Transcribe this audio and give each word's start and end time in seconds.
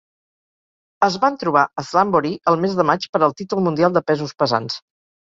Es 1.07 1.17
van 1.25 1.35
trobar 1.43 1.65
a 1.81 1.83
Slamboree 1.89 2.39
el 2.51 2.57
mes 2.63 2.73
de 2.79 2.85
maig 2.91 3.05
per 3.17 3.21
al 3.27 3.35
títol 3.41 3.61
mundial 3.67 3.93
de 3.99 4.03
pesos 4.07 4.33
pesants. 4.41 4.79